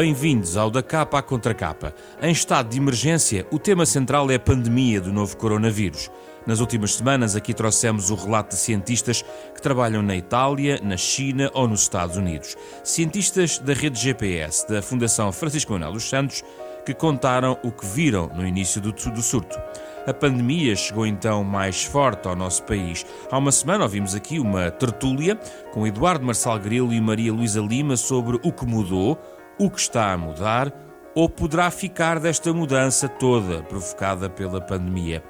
[0.00, 1.94] Bem-vindos ao Da Capa à Contracapa.
[2.22, 6.10] Em estado de emergência, o tema central é a pandemia do novo coronavírus.
[6.46, 9.20] Nas últimas semanas, aqui trouxemos o relato de cientistas
[9.54, 12.56] que trabalham na Itália, na China ou nos Estados Unidos.
[12.82, 16.42] Cientistas da rede GPS da Fundação Francisco Manuel dos Santos
[16.86, 19.60] que contaram o que viram no início do, do surto.
[20.06, 23.04] A pandemia chegou então mais forte ao nosso país.
[23.30, 25.36] Há uma semana ouvimos aqui uma tertúlia
[25.74, 29.20] com Eduardo Marçal Grilo e Maria Luísa Lima sobre o que mudou,
[29.60, 30.72] o que está a mudar
[31.14, 35.22] ou poderá ficar desta mudança toda provocada pela pandemia.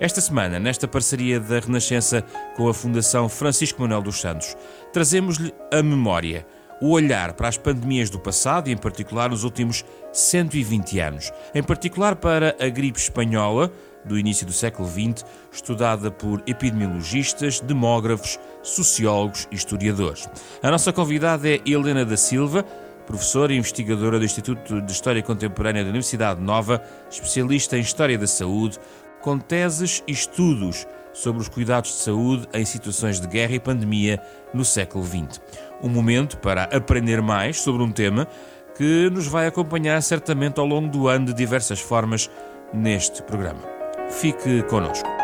[0.00, 2.24] Esta semana, nesta parceria da Renascença
[2.56, 4.56] com a Fundação Francisco Manuel dos Santos,
[4.92, 6.44] trazemos-lhe a memória,
[6.82, 11.62] o olhar para as pandemias do passado e, em particular, os últimos 120 anos, em
[11.62, 13.70] particular para a gripe espanhola
[14.04, 20.28] do início do século XX, estudada por epidemiologistas, demógrafos, sociólogos e historiadores.
[20.62, 22.64] A nossa convidada é Helena da Silva,
[23.08, 28.26] professora e investigadora do Instituto de História Contemporânea da Universidade Nova, especialista em História da
[28.26, 28.78] Saúde,
[29.22, 34.20] com teses e estudos sobre os cuidados de saúde em situações de guerra e pandemia
[34.52, 35.40] no século XX.
[35.82, 38.28] Um momento para aprender mais sobre um tema
[38.76, 42.30] que nos vai acompanhar certamente ao longo do ano de diversas formas
[42.74, 43.62] neste programa.
[44.10, 45.17] Fique connosco.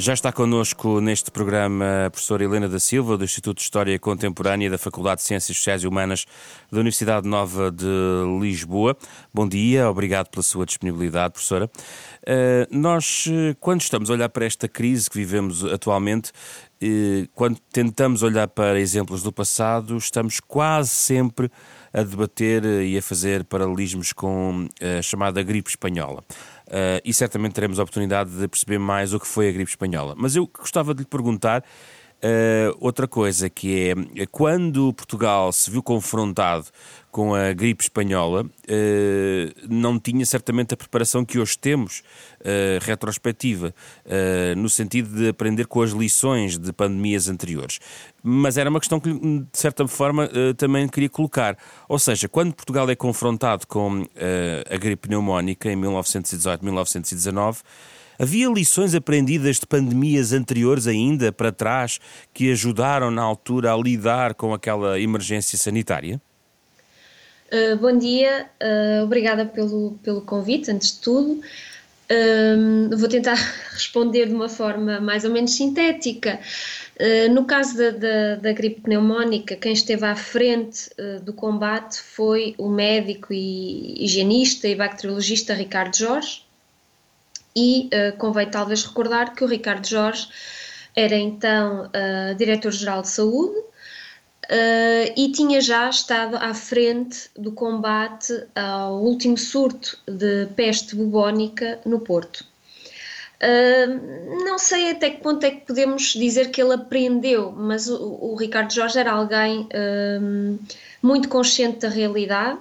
[0.00, 4.70] Já está connosco neste programa a professora Helena da Silva, do Instituto de História Contemporânea
[4.70, 6.24] da Faculdade de Ciências Sociais e Humanas
[6.72, 7.84] da Universidade Nova de
[8.40, 8.96] Lisboa.
[9.32, 11.70] Bom dia, obrigado pela sua disponibilidade, professora.
[12.22, 13.26] Uh, nós,
[13.60, 16.30] quando estamos a olhar para esta crise que vivemos atualmente,
[16.82, 21.50] uh, quando tentamos olhar para exemplos do passado, estamos quase sempre
[21.92, 26.24] a debater e a fazer paralelismos com a chamada gripe espanhola.
[26.70, 30.14] Uh, e certamente teremos a oportunidade de perceber mais o que foi a gripe espanhola.
[30.16, 31.64] Mas eu gostava de lhe perguntar
[32.22, 36.66] uh, outra coisa, que é quando Portugal se viu confrontado
[37.10, 38.48] com a gripe espanhola, uh,
[39.68, 42.02] não tinha certamente a preparação que hoje temos,
[42.40, 43.74] uh, retrospectiva,
[44.56, 47.78] no sentido de aprender com as lições de pandemias anteriores.
[48.22, 51.56] Mas era uma questão que, de certa forma, também queria colocar.
[51.88, 54.04] Ou seja, quando Portugal é confrontado com
[54.70, 57.62] a gripe pneumónica em 1918-1919,
[58.20, 61.98] Havia lições aprendidas de pandemias anteriores ainda para trás
[62.34, 66.20] que ajudaram na altura a lidar com aquela emergência sanitária?
[67.50, 71.40] Uh, bom dia, uh, obrigada pelo, pelo convite, antes de tudo.
[72.10, 73.36] Uh, vou tentar
[73.72, 76.38] responder de uma forma mais ou menos sintética.
[77.32, 80.90] no caso da, da, da, gripe pneumónica, quem esteve à frente
[81.22, 86.49] do combate foi o médico e higienista e bacteriologista Ricardo Jorge.
[87.56, 90.28] E convém talvez recordar que o Ricardo Jorge
[90.94, 91.90] era então
[92.36, 93.58] diretor-geral de saúde
[94.50, 101.80] uh, e tinha já estado à frente do combate ao último surto de peste bubónica
[101.84, 102.44] no Porto.
[103.42, 108.18] Uh, não sei até que ponto é que podemos dizer que ele aprendeu, mas o,
[108.20, 110.58] o Ricardo Jorge era alguém uh,
[111.02, 112.58] muito consciente da realidade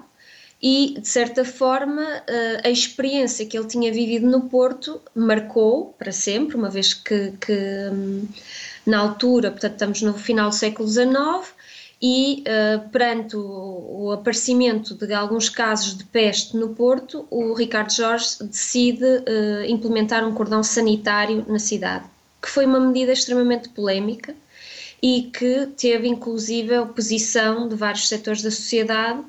[0.62, 6.12] e, de certa forma, uh, a experiência que ele tinha vivido no Porto marcou para
[6.12, 7.54] sempre, uma vez que, que
[7.92, 8.28] um,
[8.86, 11.54] na altura, portanto, estamos no final do século XIX,
[12.02, 17.92] e uh, perante o, o, aparecimento de alguns casos de peste no Porto, o Ricardo
[17.92, 22.06] Jorge decide uh, implementar um cordão sanitário na cidade,
[22.42, 24.34] que foi uma medida extremamente polémica
[25.02, 29.22] e que teve inclusive a oposição de vários setores da sociedade.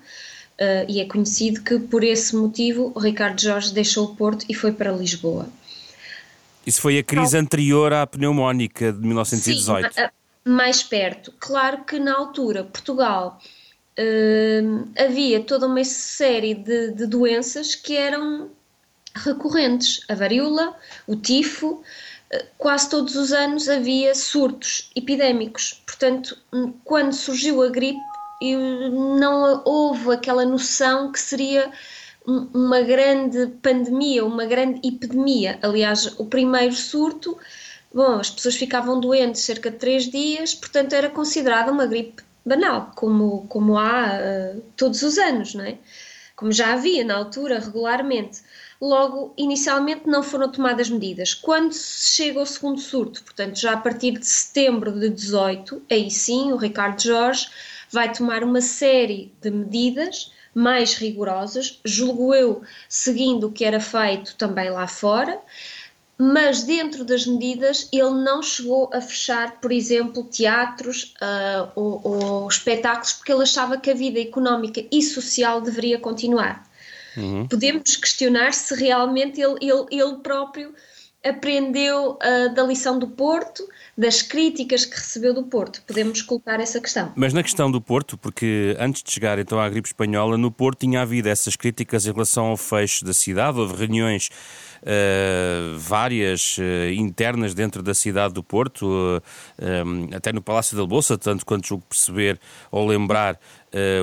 [0.60, 4.72] Uh, e é conhecido que por esse motivo Ricardo Jorge deixou o Porto e foi
[4.72, 5.48] para Lisboa.
[6.66, 9.94] Isso foi a crise anterior à pneumónica de 1918.
[9.94, 10.02] Sim,
[10.44, 11.32] mais perto.
[11.40, 13.40] Claro que na altura Portugal
[13.98, 18.50] uh, havia toda uma série de, de, doenças que eram
[19.14, 21.82] recorrentes: a varíola, o tifo.
[22.32, 25.82] Uh, quase todos os anos havia surtos epidémicos.
[25.86, 26.36] Portanto,
[26.84, 27.98] quando surgiu a gripe,
[28.40, 31.70] não houve aquela noção que seria
[32.26, 35.58] uma grande pandemia, uma grande epidemia.
[35.62, 37.36] Aliás, o primeiro surto
[37.92, 42.92] Bom, as pessoas ficavam doentes cerca de três dias, portanto era considerada uma gripe banal,
[42.94, 45.76] como, como há uh, todos os anos, não é?
[46.36, 48.42] Como já havia na altura regularmente.
[48.80, 51.34] Logo, inicialmente não foram tomadas medidas.
[51.34, 56.10] Quando se chega ao segundo surto, portanto já a partir de setembro de 18, aí
[56.10, 57.48] sim o Ricardo Jorge
[57.90, 64.34] vai tomar uma série de medidas mais rigorosas, julgo eu, seguindo o que era feito
[64.36, 65.40] também lá fora,
[66.18, 72.48] mas dentro das medidas ele não chegou a fechar, por exemplo, teatros uh, ou, ou,
[72.48, 76.68] espetáculos, porque ele achava que a vida económica e social deveria continuar.
[77.16, 77.48] Uhum.
[77.48, 80.74] Podemos questionar se realmente ele, ele, ele próprio
[81.24, 85.82] aprendeu uh, da lição do Porto, das críticas que recebeu do Porto.
[85.86, 87.12] Podemos colocar essa questão.
[87.14, 90.80] Mas na questão do Porto, porque antes de chegar então à gripe espanhola, no Porto
[90.80, 94.30] tinha havido essas críticas em relação ao fecho da cidade, houve reuniões
[94.82, 101.16] uh, várias uh, internas dentro da cidade do Porto, um, até no Palácio da Bolsa,
[101.16, 102.40] tanto quanto julgo perceber
[102.70, 103.38] ou lembrar,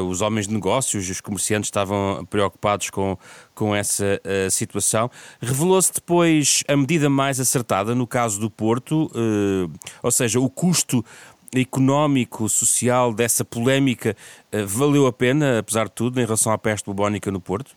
[0.10, 3.18] os homens de negócios, os comerciantes estavam preocupados com,
[3.54, 5.12] com essa situação.
[5.42, 9.12] Revelou-se depois a medida mais acertada no caso do Porto,
[10.02, 11.04] ou seja, o custo
[11.54, 14.16] económico, social dessa polémica
[14.68, 17.76] valeu a pena, apesar de tudo, em relação à peste bubónica no Porto?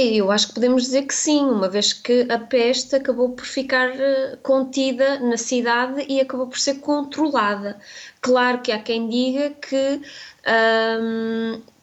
[0.00, 3.88] Eu acho que podemos dizer que sim, uma vez que a peste acabou por ficar
[3.88, 7.80] eh, contida na cidade e acabou por ser controlada.
[8.20, 10.00] Claro que há quem diga que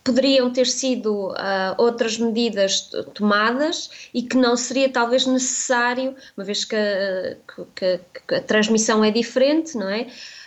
[0.06, 6.64] poderiam ter sido uh, outras medidas tomadas e que não seria talvez necessário, uma vez
[6.64, 7.36] que a,
[7.76, 10.04] que, que a transmissão é diferente, não é?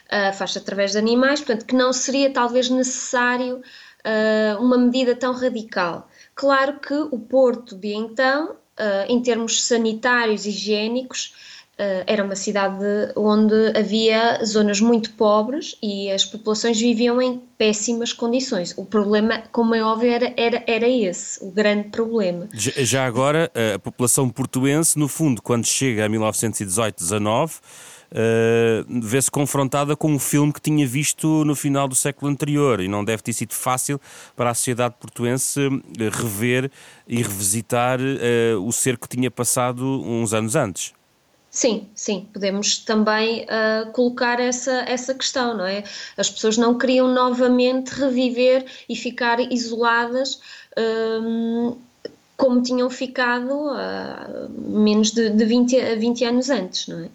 [0.07, 5.33] Uh, faz-se através de animais, portanto, que não seria talvez necessário uh, uma medida tão
[5.33, 6.09] radical.
[6.39, 8.55] Claro que o Porto de então, uh,
[9.09, 11.35] em termos sanitários e higiênicos,
[11.73, 12.85] uh, era uma cidade
[13.17, 18.73] onde havia zonas muito pobres e as populações viviam em péssimas condições.
[18.79, 22.49] O problema, como é óbvio, era, era, era esse, o grande problema.
[22.55, 27.61] Já agora, a população portuense, no fundo, quando chega a 1918-19,
[28.13, 32.89] uh, vê-se confrontada com um filme que tinha visto no final do século anterior e
[32.89, 34.01] não deve ter sido fácil
[34.37, 35.61] para a sociedade portuense
[35.99, 36.71] eh, rever
[37.07, 40.93] e revisitar uh, o ser que tinha passado uns anos antes.
[41.51, 45.83] Sim, sim, podemos também uh, colocar essa, essa questão, não é?
[46.17, 50.41] As pessoas não queriam novamente reviver e ficar isoladas
[50.79, 51.77] um,
[52.37, 57.09] como tinham ficado uh, menos de, de 20, 20 anos antes, não é?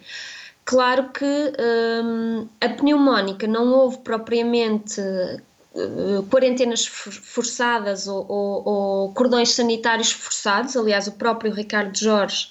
[0.64, 9.50] Claro que hum, a pneumónica não houve propriamente uh, quarentenas forçadas ou, ou, ou, cordões
[9.50, 10.74] sanitários forçados.
[10.74, 12.48] Aliás, o próprio Ricardo Jorge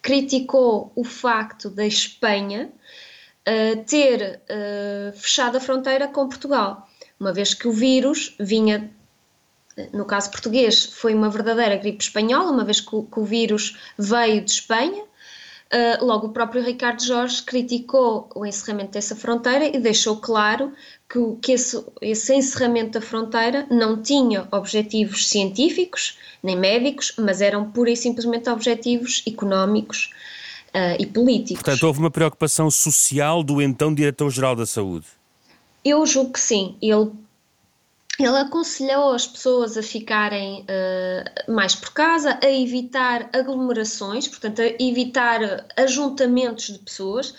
[0.00, 6.88] criticou o facto da Espanha uh, ter uh, fechado a fronteira com Portugal,
[7.18, 8.88] uma vez que o vírus vinha
[9.92, 13.76] no caso português, foi uma verdadeira gripe espanhola, uma vez que o, que o vírus
[13.98, 15.04] veio de Espanha,
[15.72, 20.72] Uh, logo, o próprio Ricardo Jorge criticou o encerramento dessa fronteira e deixou claro
[21.10, 27.68] que, que esse, esse, encerramento da fronteira não tinha objetivos científicos nem médicos, mas eram
[27.68, 30.10] pura e simplesmente objetivos económicos
[30.68, 31.62] uh, e políticos.
[31.62, 35.06] Portanto, houve uma preocupação social do então Diretor-Geral da Saúde?
[35.84, 36.76] Eu julgo que sim.
[36.80, 37.10] Ele
[38.18, 44.82] ele aconselhou as pessoas a ficarem uh, mais por casa, a evitar aglomerações, portanto, a
[44.82, 47.34] evitar ajuntamentos de pessoas.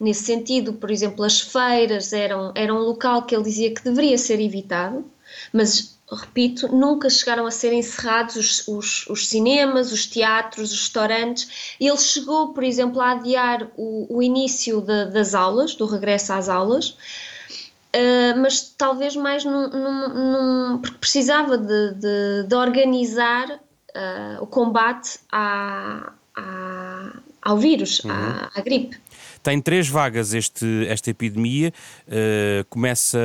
[0.00, 4.16] Nesse sentido, por exemplo, as feiras eram, eram um local que ele dizia que deveria
[4.16, 5.04] ser evitado,
[5.52, 11.76] mas, repito, nunca chegaram a ser encerrados os, os, os cinemas, os teatros, os restaurantes.
[11.78, 16.48] Ele chegou, por exemplo, a adiar o, o início de, das aulas, do regresso às
[16.48, 16.96] aulas.
[17.94, 24.46] Uh, mas talvez mais num, num, num, porque precisava de, de, de organizar uh, o
[24.48, 28.10] combate à, à, ao vírus, uhum.
[28.10, 28.98] à, à, gripe.
[29.44, 31.72] Tem três vagas este, esta epidemia,
[32.08, 33.20] uh, começa,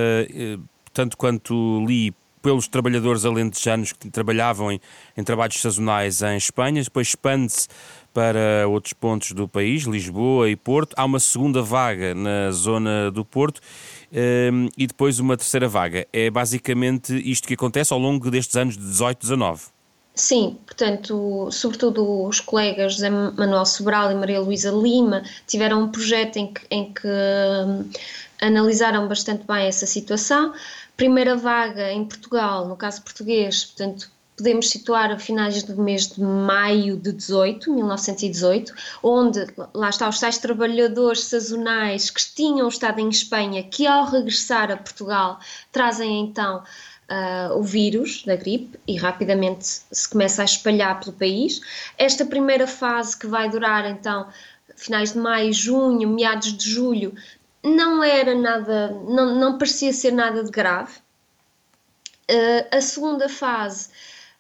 [0.94, 4.80] tanto quanto li, pelos trabalhadores alentejanos que trabalhavam em,
[5.18, 7.68] em trabalhos sazonais em Espanha, depois expande-se
[8.14, 10.94] para outros pontos do país, Lisboa e Porto.
[10.98, 13.62] Há uma segunda vaga na zona do Porto
[14.12, 16.08] um, e depois uma terceira vaga.
[16.12, 19.62] É basicamente isto que acontece ao longo destes anos de 18, 19.
[20.16, 26.36] Sim, portanto, sobretudo os colegas José Manuel Sobral e Maria Luísa Lima tiveram um projeto
[26.36, 27.90] em que, em que um,
[28.42, 30.54] analisaram bastante bem essa situação.
[31.00, 36.20] Primeira vaga em Portugal, no caso português, portanto, podemos situar a finais do mês de
[36.20, 43.08] maio de 18, 1918, onde lá está os tais trabalhadores sazonais que tinham estado em
[43.08, 45.40] Espanha, que ao regressar a Portugal
[45.72, 46.64] trazem então
[47.10, 51.62] uh, o vírus da gripe e rapidamente se começa a espalhar pelo país.
[51.98, 54.28] Esta primeira fase que vai durar então
[54.76, 57.14] finais de maio, junho, meados de julho,
[57.64, 60.94] não era nada, não, não parecia ser nada de grave.
[62.30, 63.90] Uh, a segunda fase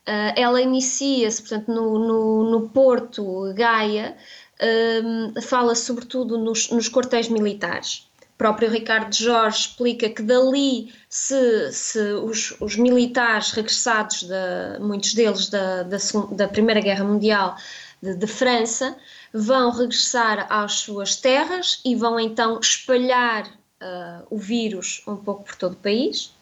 [0.09, 4.17] Uh, ela inicia-se, portanto, no, no, no, Porto Gaia,
[4.59, 8.09] uh, fala sobretudo nos, nos quartéis militares.
[8.23, 15.13] O próprio Ricardo Jorge explica que dali, se, se os, os, militares regressados, de, muitos
[15.13, 15.97] deles da, da,
[16.31, 17.55] da Primeira Guerra Mundial
[18.01, 18.97] de, de França,
[19.33, 25.55] vão regressar às suas terras e vão então espalhar uh, o vírus um pouco por
[25.55, 26.33] todo o país.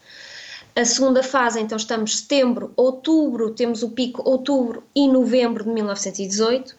[0.76, 6.76] A segunda fase, então, estamos setembro, outubro, temos o pico outubro e novembro de 1918.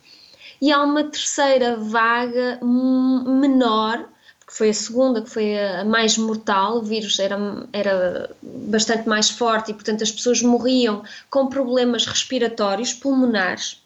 [0.61, 4.09] E há uma terceira vaga menor,
[4.47, 6.79] que foi a segunda, que foi a mais mortal.
[6.79, 7.37] O vírus era,
[7.73, 13.81] era bastante mais forte e, portanto, as pessoas morriam com problemas respiratórios pulmonares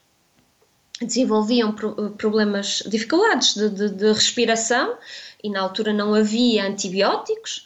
[1.03, 1.73] desenvolviam
[2.17, 4.97] problemas, dificuldades de, de, de, respiração
[5.43, 7.65] e na altura não havia antibióticos,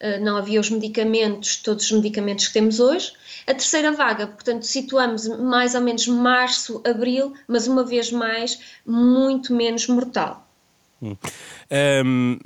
[0.00, 3.12] eh, não havia os medicamentos, todos os medicamentos que temos hoje.
[3.46, 9.54] A terceira vaga, portanto, situamos mais ou menos março, abril, mas uma vez mais muito
[9.54, 10.46] menos mortal.
[11.02, 11.16] Hum.
[12.04, 12.38] Um,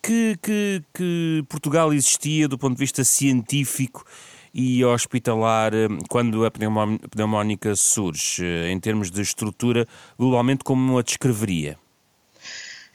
[0.00, 4.04] que, que, que Portugal existia do ponto de vista científico
[4.54, 11.76] e hospitalar hum, quando a pneumónica surge, em termos de estrutura, globalmente, como a descreveria?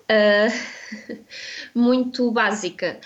[0.10, 1.18] Uh,
[1.76, 3.00] muito básica.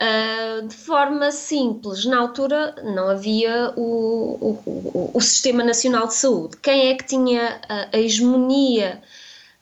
[0.00, 6.56] Uh, de forma simples, na altura não havia o, o, o, Sistema Nacional de Saúde.
[6.56, 9.00] Quem é que tinha a, a hegemonia,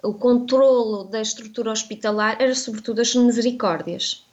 [0.02, 4.24] o controlo da estrutura hospitalar, era sobretudo as misericórdias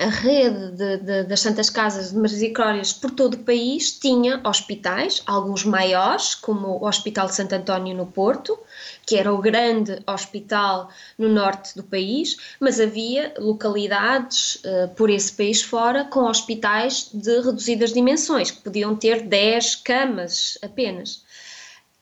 [0.00, 5.22] a rede de, de, das Santas Casas de Misericórdias por todo o país tinha hospitais,
[5.24, 8.58] alguns maiores, como o Hospital de Santo António no Porto,
[9.06, 15.32] que era o grande hospital no norte do país, mas havia localidades uh, por esse
[15.32, 21.22] país fora com hospitais de reduzidas dimensões, que podiam ter 10 camas apenas.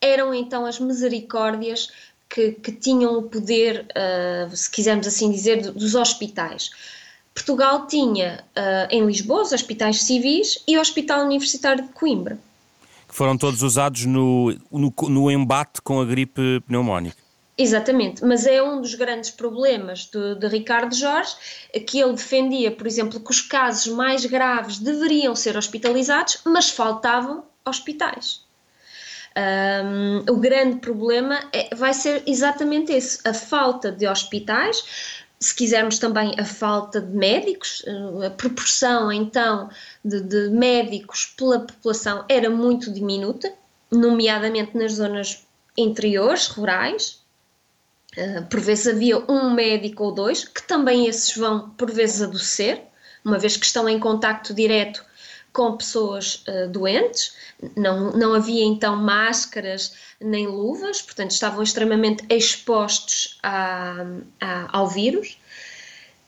[0.00, 1.90] Eram então as misericórdias
[2.26, 6.70] que, que tinham o poder, uh, se quisermos assim dizer, dos hospitais
[7.34, 12.38] Portugal tinha uh, em Lisboa os hospitais civis e o Hospital Universitário de Coimbra.
[13.08, 17.16] Que foram todos usados no, no, no embate com a gripe pneumónica.
[17.56, 21.34] Exatamente, mas é um dos grandes problemas de, de, Ricardo Jorge,
[21.86, 27.44] que ele defendia, por exemplo, que os casos mais graves deveriam ser hospitalizados, mas faltavam
[27.64, 28.40] hospitais.
[29.34, 35.99] Um, o grande problema é, vai ser exatamente esse: a falta de hospitais se quisermos
[35.99, 39.68] também a falta de médicos, eh, a proporção então
[40.04, 43.52] de, de, médicos pela população era muito diminuta,
[43.90, 45.44] nomeadamente nas zonas
[45.76, 47.20] interiores, rurais.
[48.16, 52.80] Eh, por vezes havia um médico ou dois, que também esses vão por vezes adoecer,
[53.25, 55.04] uma vez que estão em contacto direto
[55.52, 57.35] com pessoas uh, doentes,
[57.76, 64.04] não, não havia então máscaras nem luvas, portanto estavam extremamente expostos a,
[64.40, 65.38] a, ao vírus.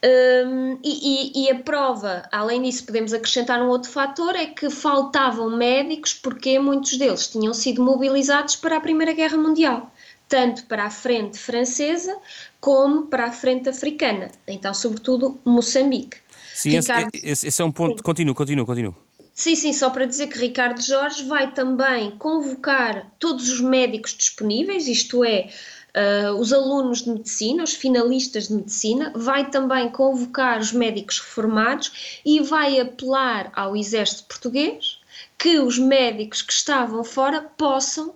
[0.04, 5.56] Um, e, e, a prova, além disso, podemos acrescentar um outro fator: é que faltavam
[5.56, 9.90] médicos porque muitos deles tinham sido mobilizados para a Primeira Guerra Mundial,
[10.28, 12.14] tanto para a frente francesa
[12.60, 16.18] como para a frente africana, então, sobretudo, Moçambique.
[16.54, 17.08] Sim, Ricardo...
[17.14, 18.02] esse, esse, é um ponto.
[18.02, 18.94] Continua, continua, continua.
[19.34, 24.86] Sim, sim, só para dizer que Ricardo Jorge vai também convocar todos os médicos disponíveis,
[24.86, 25.50] isto é,
[25.94, 32.20] uh, os alunos de medicina, os finalistas de medicina, vai também convocar os médicos reformados
[32.24, 35.00] e vai apelar ao exército português
[35.36, 38.14] que os médicos que estavam fora possam uh,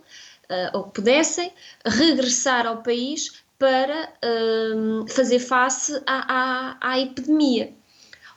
[0.72, 1.52] ou pudessem
[1.84, 7.76] regressar ao país para uh, fazer face à, à, à epidemia.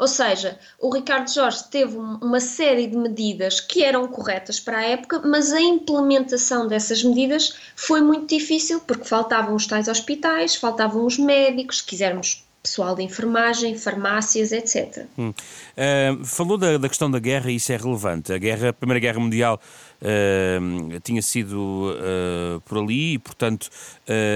[0.01, 4.83] Ou seja, o Ricardo Jorge teve uma série de medidas que eram corretas para a
[4.83, 11.05] época, mas a implementação dessas medidas foi muito difícil porque faltavam os tais hospitais, faltavam
[11.05, 15.05] os médicos, se quisermos pessoal de enfermagem, farmácias, etc.
[15.17, 15.29] Hum.
[15.29, 18.33] Uh, falou da, da, questão da guerra e isso é relevante.
[18.33, 19.59] A guerra, a Primeira Guerra Mundial
[20.01, 23.69] uh, tinha sido uh, por ali e, portanto,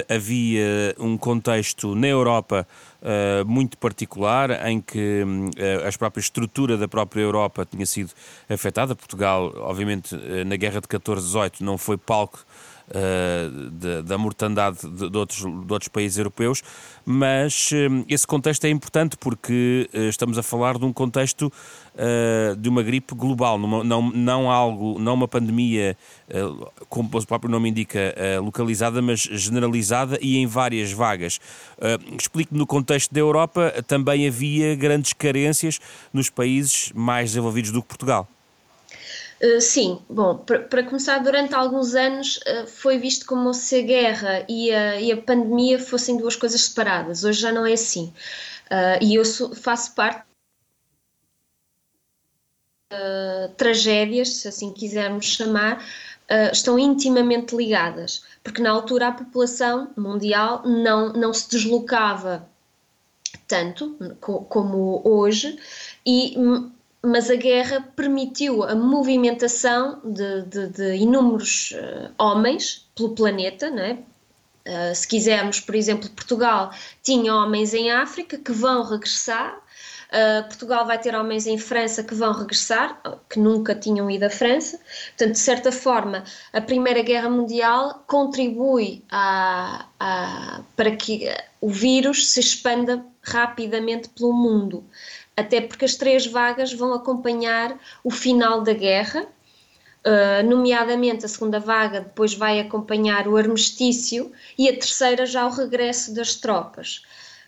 [0.10, 2.68] havia um contexto na Europa
[3.46, 5.24] muito particular em que
[5.88, 8.12] a própria estrutura da própria Europa tinha sido
[8.50, 8.96] afetada.
[8.96, 12.46] Portugal, obviamente, na guerra de 14-18 não foi palco
[12.90, 16.62] uh, da mortandade de, de, outros, de outros países europeus,
[17.06, 21.52] mas uh, esse contexto é importante porque uh, estamos a falar de um contexto
[22.58, 25.96] de uma gripe global, não, não algo, não uma pandemia,
[26.90, 28.14] como o próprio nome indica,
[28.44, 31.40] localizada, mas generalizada e em várias vagas.
[32.20, 35.80] Explique-me, no contexto da Europa também havia grandes carências
[36.12, 38.28] nos países mais desenvolvidos do que Portugal.
[39.42, 44.46] Uh, sim, bom, para começar, durante alguns anos uh, foi visto como se a guerra
[44.48, 47.24] e a, e a, pandemia fossem duas coisas separadas.
[47.24, 48.14] Hoje já não é assim.
[48.72, 50.24] Uh, e eu sou, faço parte
[53.58, 55.84] tragédias, se assim quisermos chamar,
[56.54, 62.48] estão intimamente ligadas, porque na altura a população mundial não, não se deslocava
[63.48, 65.60] tanto como hoje
[66.06, 66.38] e
[67.06, 73.84] mas a guerra permitiu a movimentação de, de, de inúmeros uh, homens pelo planeta, não
[73.84, 73.98] é?
[74.68, 76.72] Uh, se quisermos, por exemplo, Portugal
[77.04, 82.16] tinha homens em África que vão regressar, uh, Portugal vai ter homens em França que
[82.16, 84.80] vão regressar, que nunca tinham ido à França.
[85.10, 91.30] Portanto, de certa forma, a Primeira Guerra Mundial contribui a, a, para que
[91.62, 94.84] o vírus se expanda rapidamente pelo mundo
[95.36, 99.24] até porque as três vagas vão acompanhar o final da guerra,
[100.06, 105.52] uh, nomeadamente a segunda vaga depois vai acompanhar o armistício e a terceira já o
[105.52, 107.04] regresso das tropas.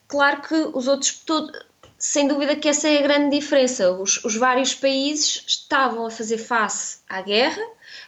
[0.08, 1.52] Claro que os outros, todo,
[1.98, 3.92] sem dúvida que essa é a grande diferença.
[3.92, 7.62] Os, os vários países estavam a fazer face à guerra,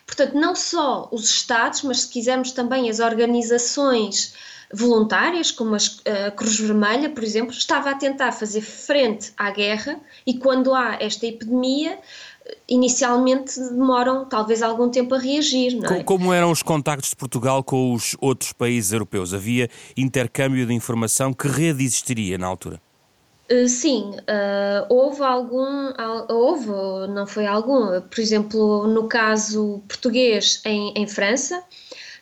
[0.05, 4.33] portanto, não só os Estados, mas se quisermos também as organizações
[4.73, 10.37] voluntárias, como a Cruz Vermelha, por exemplo, estava a tentar fazer frente à guerra e
[10.37, 11.97] quando há esta epidemia,
[12.67, 15.79] inicialmente demoram talvez algum tempo a reagir.
[15.85, 16.03] É?
[16.03, 19.33] Como eram os contactos de Portugal com os outros países europeus?
[19.33, 21.33] Havia intercâmbio de informação?
[21.33, 22.81] Que rede existiria na altura?
[23.51, 25.91] Uh, sim, uh, houve algum,
[26.29, 26.67] houve,
[27.11, 31.63] não foi algum, por exemplo, no caso português em, em França,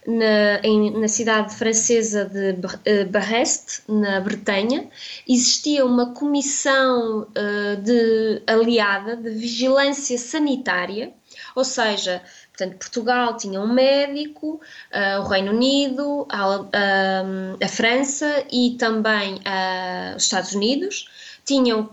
[0.07, 4.87] na, em, na cidade francesa de eh, Brest, na Bretanha,
[5.27, 11.11] existia uma comissão uh, de, aliada de vigilância sanitária,
[11.53, 12.21] ou seja,
[12.55, 14.61] portanto, Portugal tinha um médico,
[14.93, 21.09] uh, o Reino Unido, a, a, a França e também uh, os Estados Unidos
[21.43, 21.89] tinham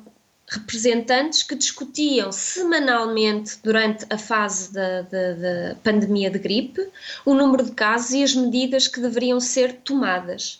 [0.48, 6.86] representantes que discutiam semanalmente durante a fase da, da, da, pandemia de gripe
[7.24, 10.58] o número de casos e as medidas que deveriam ser tomadas.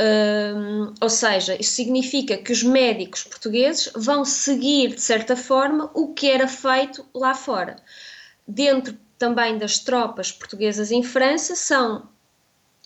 [0.00, 6.12] Um, ou seja, isso significa que os médicos portugueses vão seguir, de certa forma, o
[6.12, 7.76] que era feito lá fora.
[8.46, 12.08] Dentro também das tropas portuguesas em França, são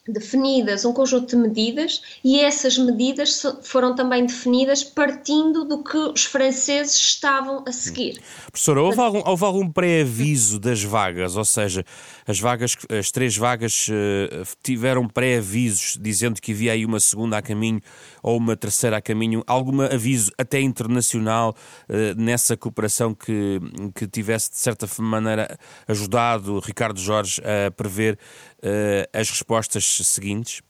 [0.09, 6.25] definidas um conjunto de medidas e essas medidas foram também definidas partindo do que os
[6.25, 8.21] franceses estavam a seguir.
[8.51, 11.37] Professora, houve algum, houve algum pré-aviso das vagas?
[11.37, 11.85] Ou seja,
[12.27, 17.43] as vagas, as três vagas uh, tiveram pré-avisos dizendo que havia aí uma segunda a
[17.43, 17.81] caminho
[18.23, 19.43] ou uma terceira a caminho?
[19.47, 21.55] Algum aviso até internacional
[21.89, 23.61] uh, nessa cooperação que,
[23.95, 28.19] que tivesse de certa maneira ajudado Ricardo Jorge a prever
[29.13, 30.63] as respostas seguintes?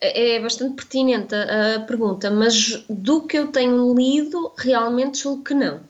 [0.00, 5.44] É, é bastante pertinente a, a pergunta, mas do que eu tenho lido, realmente julgo
[5.44, 5.80] que não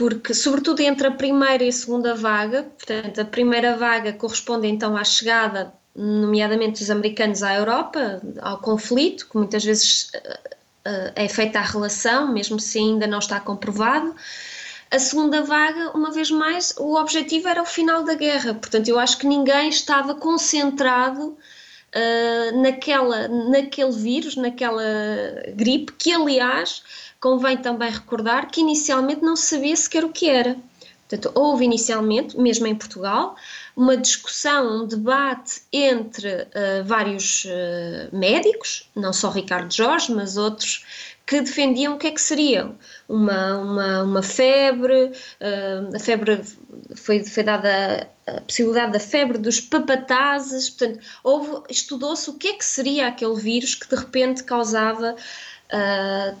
[0.00, 4.96] porque, sobretudo entre a primeira e a segunda vaga, portanto, a primeira vaga corresponde então
[4.96, 11.58] à chegada, nomeadamente dos americanos à Europa, ao conflito, que muitas vezes uh, é feita
[11.58, 14.16] a relação, mesmo se ainda não está comprovado.
[14.90, 18.98] A segunda vaga, uma vez mais, o objetivo era o final da guerra, portanto, eu
[18.98, 21.28] acho que ninguém estava concentrado
[21.94, 24.82] uh, naquela, naquele vírus, naquela
[25.54, 26.82] gripe, que aliás
[27.20, 30.56] convém também recordar que inicialmente não se sabia sequer o que era.
[31.08, 33.36] Portanto, houve inicialmente, mesmo em Portugal,
[33.76, 40.84] uma discussão, um debate entre uh, vários uh, médicos, não só Ricardo Jorge, mas outros
[41.26, 42.72] que defendiam o que é que seria
[43.08, 46.40] uma, uma, uma febre, uh, a febre
[46.94, 51.00] foi, foi dada a possibilidade da febre dos papatazes, portanto,
[51.68, 55.16] estudou-se o que é que seria aquele vírus que de repente causava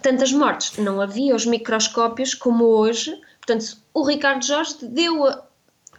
[0.02, 0.76] tantas mortes.
[0.76, 3.16] Não havia os microscópios como hoje.
[3.40, 5.44] Portanto, o Ricardo Jorge deu a,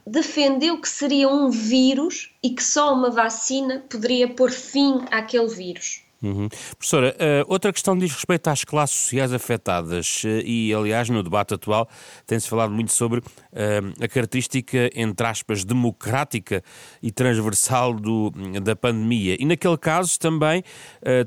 [0.05, 6.03] defendeu que seria um vírus e que só uma vacina poderia pôr fim àquele vírus.
[6.21, 6.47] Uhum.
[6.77, 11.55] Professora, uh, outra questão diz respeito às classes sociais afetadas uh, e, aliás, no debate
[11.55, 11.89] atual
[12.27, 16.63] tem-se falado muito sobre uh, a característica, entre aspas, democrática
[17.01, 18.31] e transversal do,
[18.61, 19.35] da pandemia.
[19.39, 20.63] E naquele caso também,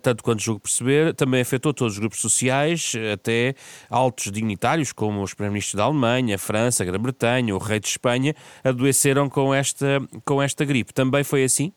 [0.02, 3.54] tanto quanto julgo perceber, também afetou todos os grupos sociais, até
[3.90, 9.52] altos dignitários, como os primeiros-ministros da Alemanha, França, Grã-Bretanha, o rei de Espanha, adoeceram com
[9.52, 10.92] esta, com esta gripe.
[10.92, 11.72] Também foi assim?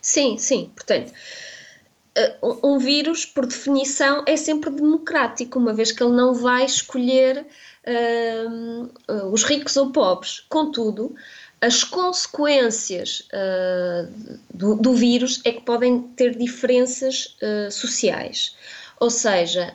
[0.00, 0.70] Sim, sim.
[0.74, 1.12] Portanto
[2.62, 7.44] um vírus, por definição, é sempre democrático, uma vez que ele não vai escolher
[7.86, 10.44] uh, os ricos ou pobres.
[10.48, 11.14] Contudo,
[11.60, 18.56] as consequências uh, do, do, vírus é que podem ter diferenças uh, sociais.
[19.00, 19.74] Ou seja,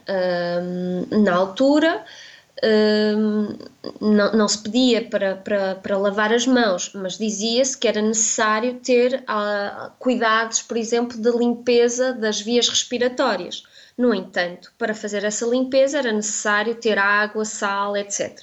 [1.11, 2.03] na altura
[4.01, 8.75] não, não, se pedia para, para, para, lavar as mãos, mas dizia-se que era necessário
[8.75, 13.63] ter uh, cuidados, por exemplo, de limpeza das vias respiratórias.
[13.97, 18.39] No entanto, para fazer essa limpeza era necessário ter água, sal, etc.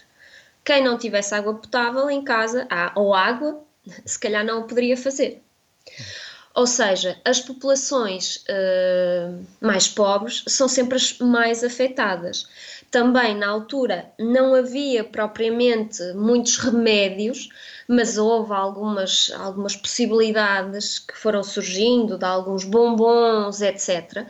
[0.64, 3.62] Quem não tivesse água potável em casa, ah, ou água,
[4.04, 5.42] se calhar não o poderia fazer.
[6.56, 12.48] Ou seja, as populações uh, mais pobres são sempre as mais afetadas.
[12.90, 17.50] Também na altura não havia propriamente muitos remédios,
[17.86, 24.26] mas houve algumas, algumas possibilidades que foram surgindo, de alguns bombons, etc.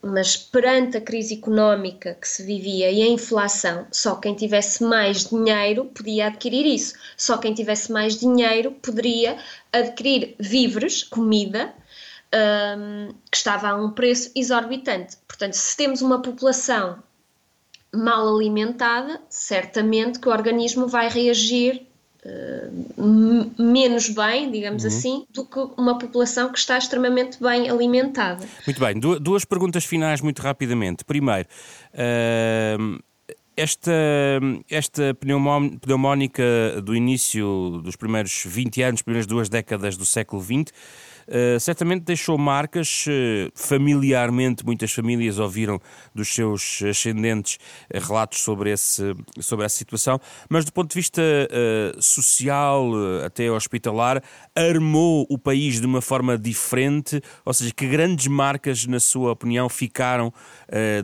[0.00, 5.24] Mas perante a crise económica que se vivia e a inflação, só quem tivesse mais
[5.28, 6.94] dinheiro podia adquirir isso.
[7.16, 9.36] Só quem tivesse mais dinheiro poderia
[9.72, 11.74] adquirir víveres, comida,
[12.32, 15.16] um, que estava a um preço exorbitante.
[15.26, 17.02] Portanto, se temos uma população
[17.92, 21.87] mal alimentada, certamente que o organismo vai reagir
[22.96, 24.88] uh, menos bem, digamos uhum.
[24.88, 28.46] assim, do que uma população que está extremamente bem alimentada.
[28.66, 31.04] Muito bem, duas perguntas finais muito rapidamente.
[31.04, 31.48] Primeiro,
[31.94, 32.98] uh,
[33.56, 33.92] esta,
[34.70, 35.16] esta
[35.80, 40.72] pneumónica do início dos primeiros 20 anos, primeiras duas décadas do século XX,
[41.28, 45.80] uh, certamente deixou marcas, uh, familiarmente muitas famílias ouviram
[46.14, 47.56] dos seus ascendentes
[47.94, 51.22] uh, relatos sobre, esse, sobre essa situação, mas do ponto de vista
[52.00, 52.92] social,
[53.24, 54.22] até hospitalar,
[54.54, 59.68] armou o país de uma forma diferente, ou seja, que grandes marcas, na sua opinião,
[59.68, 60.32] ficaram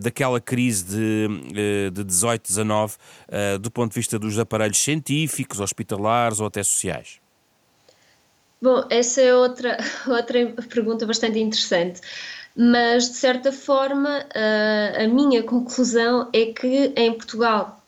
[0.00, 2.96] daquela crise de, de 18, 19,
[3.60, 7.23] do ponto de vista dos aparelhos científicos, hospitalares ou até sociais?
[8.60, 9.76] Bom, essa é outra,
[10.08, 12.00] outra pergunta bastante interessante,
[12.56, 14.24] mas de certa forma
[14.98, 17.84] a minha conclusão é que em Portugal,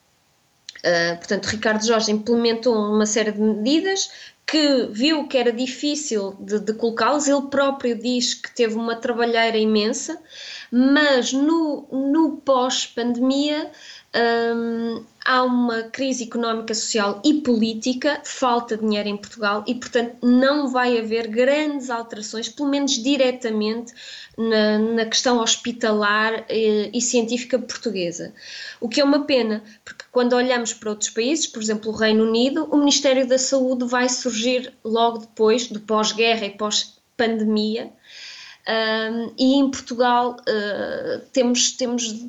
[1.19, 4.11] portanto, Ricardo Jorge implementou uma série de medidas
[4.47, 9.59] que viu que era difícil de, de colocá-los, ele próprio diz que teve uma trabalheira
[9.59, 10.17] imensa,
[10.71, 13.71] mas no, no pós-pandemia
[14.55, 20.69] um, há uma crise económica, social e política, falta dinheiro em Portugal e, portanto, não
[20.69, 23.93] vai haver grandes alterações, pelo menos diretamente,
[24.39, 28.33] na, na questão hospitalar e, eh, e, científica portuguesa.
[28.81, 32.25] O que é uma pena, porque quando olhamos para outros países, por exemplo, o Reino
[32.25, 37.91] Unido, o Ministério da Saúde vai surgir logo depois, do pós-guerra e pós-pandemia.
[38.69, 42.27] Um, e em Portugal uh, temos, temos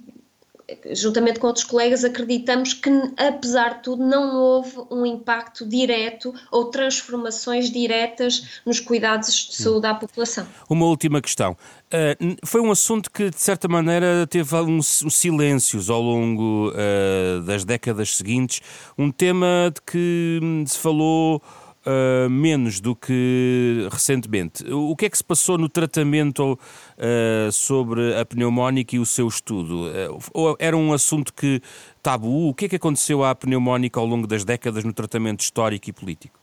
[0.91, 6.65] juntamente com outros colegas, acreditamos que, apesar de tudo, não houve um impacto direto ou
[6.65, 10.45] transformações diretas nos cuidados de saúde à população.
[10.69, 11.55] Uma última questão.
[11.87, 17.63] Uh, foi um assunto que, de certa maneira, teve alguns silêncios ao longo uh, das
[17.63, 18.61] décadas seguintes.
[18.97, 21.41] Um tema de que se falou
[21.87, 24.63] uh, menos do que recentemente.
[24.71, 29.27] O que é que se passou no tratamento uh, sobre a pneumónica e o seu
[29.27, 29.89] estudo?
[30.35, 31.61] Uh, era um assunto que
[32.03, 32.49] tabu?
[32.49, 35.93] O que é que aconteceu à pneumónica ao longo das décadas no tratamento histórico e
[35.93, 36.36] político?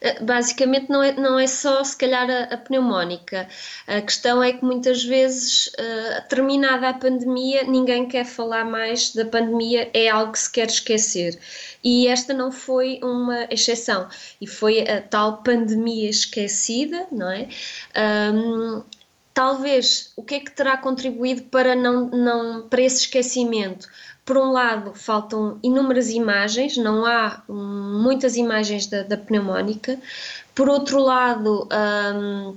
[0.00, 3.48] Eh, basicamente não é, não é só se calhar a, a pneumónica.
[3.86, 9.24] A questão é que muitas vezes, uh, terminada a pandemia, ninguém quer falar mais da
[9.24, 11.38] pandemia, é algo que se quer esquecer.
[11.82, 14.08] E esta não foi uma exceção,
[14.40, 17.48] e foi a tal pandemia esquecida, não é?
[18.32, 18.82] Um,
[19.32, 23.88] talvez o que é que terá contribuído para, não, não, para esse esquecimento?
[24.28, 29.98] Por um lado, faltam inúmeras imagens, não há hum, muitas imagens da, da, pneumónica.
[30.54, 31.66] Por outro lado,
[32.14, 32.54] hum,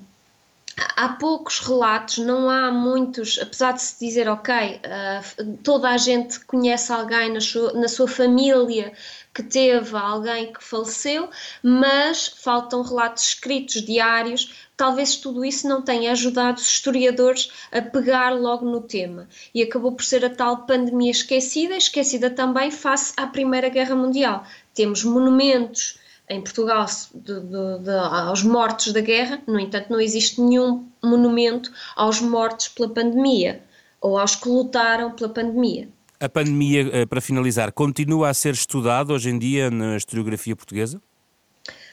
[0.98, 6.42] há poucos relatos, não há muitos, apesar de se dizer, ok, uh, toda a gente
[6.42, 8.92] conhece alguém na sua, na sua família
[9.34, 11.30] que teve alguém que faleceu,
[11.64, 14.54] mas faltam relatos escritos diários.
[14.76, 19.30] Talvez tudo isso não tenha ajudado os historiadores a pegar logo no tema.
[19.54, 24.44] E acabou por ser a tal pandemia esquecida, esquecida também face à Primeira Guerra Mundial.
[24.74, 26.00] Temos monumentos
[26.32, 31.72] em Portugal de, de, de, aos mortos da guerra, no entanto, não existe nenhum monumento
[31.96, 33.62] aos mortos pela pandemia
[34.00, 35.90] ou aos que lutaram pela pandemia.
[36.22, 41.02] A pandemia, eh, para finalizar, continua a ser estudada hoje em dia na historiografia portuguesa?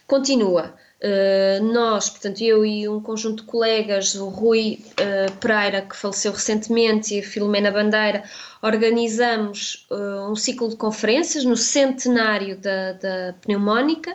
[0.06, 0.74] Continua.
[1.00, 6.30] Uh, nós, portanto, eu e um conjunto de colegas, o Rui uh, Pereira, que faleceu
[6.32, 8.22] recentemente, e a Filomena Bandeira,
[8.60, 14.14] organizamos uh, um ciclo de conferências no centenário da, da pneumónica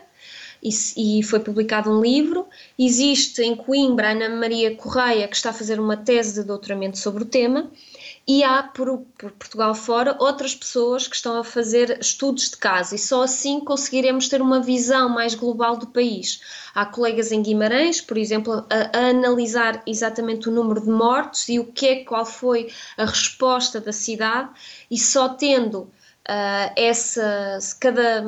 [0.62, 2.46] e, e, foi publicado um livro.
[2.78, 7.00] Existe em Coimbra a Ana Maria Correia, que está a fazer uma tese de doutoramento
[7.00, 7.72] sobre o tema
[8.28, 12.96] e há por, por, Portugal fora outras pessoas que estão a fazer estudos de caso
[12.96, 16.42] e só assim conseguiremos ter uma visão mais global do país.
[16.74, 21.60] Há colegas em Guimarães, por exemplo, a, a analisar exatamente o número de mortos e
[21.60, 24.50] o que é, qual foi a resposta da cidade
[24.90, 28.24] e só tendo uh, essa cada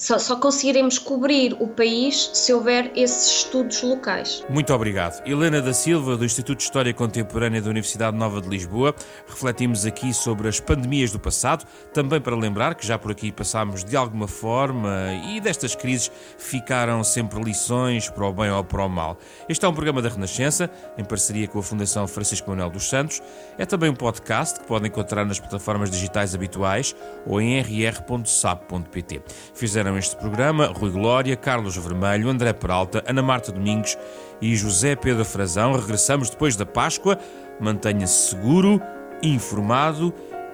[0.00, 4.42] só, só, conseguiremos cobrir o país se houver esses estudos locais.
[4.48, 5.22] Muito obrigado.
[5.26, 8.94] Helena da Silva, do Instituto de História Contemporânea da Universidade Nova de Lisboa.
[9.28, 13.84] Refletimos aqui sobre as pandemias do passado, também para lembrar que já por aqui passámos
[13.84, 14.90] de alguma forma
[15.28, 19.18] e destas crises ficaram sempre lições para o bem ou para o mal.
[19.50, 23.20] Este é um programa da Renascença, em parceria com a Fundação Francisco Manuel dos Santos.
[23.58, 29.22] É também um podcast que podem encontrar nas plataformas digitais habituais ou em rr.sap.pt.
[29.52, 33.96] Fizeram este programa Rui Glória, Carlos Vermelho, André Peralta, Ana Marta Domingos
[34.40, 35.72] e José Pedro Frazão.
[35.72, 37.18] Regressamos depois da Páscoa.
[37.60, 38.80] Mantenha-se seguro,
[39.22, 40.12] informado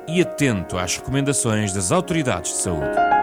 [0.09, 3.16] e atento às recomendações das autoridades de saúde.